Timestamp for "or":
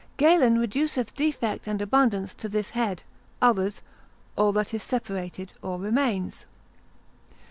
5.61-5.77